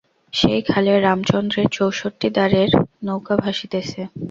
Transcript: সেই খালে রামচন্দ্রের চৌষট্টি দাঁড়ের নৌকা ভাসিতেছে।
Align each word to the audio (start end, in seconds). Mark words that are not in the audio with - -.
সেই 0.33 0.61
খালে 0.61 0.93
রামচন্দ্রের 0.99 1.67
চৌষট্টি 1.71 2.27
দাঁড়ের 2.37 2.69
নৌকা 3.03 3.35
ভাসিতেছে। 3.37 4.01